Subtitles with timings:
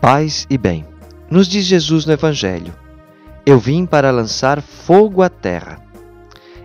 [0.00, 0.84] Paz e bem.
[1.30, 2.72] Nos diz Jesus no Evangelho:
[3.44, 5.80] Eu vim para lançar fogo à terra.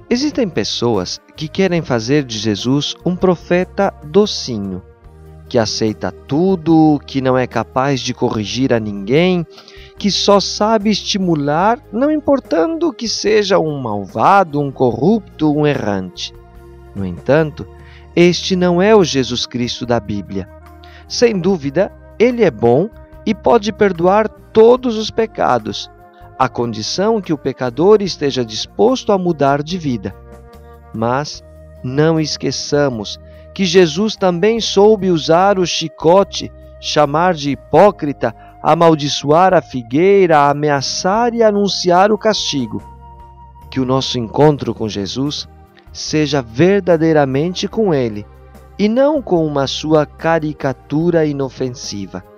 [0.09, 4.83] Existem pessoas que querem fazer de Jesus um profeta docinho,
[5.47, 9.47] que aceita tudo, que não é capaz de corrigir a ninguém,
[9.97, 16.33] que só sabe estimular, não importando que seja um malvado, um corrupto, um errante.
[16.93, 17.65] No entanto,
[18.13, 20.49] este não é o Jesus Cristo da Bíblia.
[21.07, 22.89] Sem dúvida, ele é bom
[23.25, 25.89] e pode perdoar todos os pecados,
[26.37, 30.15] à condição que o pecador esteja disposto a mudar de vida.
[30.93, 31.43] Mas
[31.83, 33.19] não esqueçamos
[33.53, 41.43] que Jesus também soube usar o chicote, chamar de hipócrita, amaldiçoar a figueira, ameaçar e
[41.43, 42.81] anunciar o castigo.
[43.69, 45.47] Que o nosso encontro com Jesus
[45.93, 48.25] seja verdadeiramente com Ele
[48.79, 52.30] e não com uma sua caricatura inofensiva.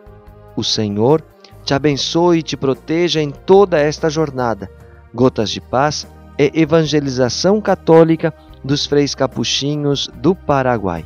[0.56, 1.23] O Senhor
[1.64, 4.70] te abençoe e te proteja em toda esta jornada.
[5.14, 11.06] Gotas de Paz é evangelização católica dos freis capuchinhos do Paraguai.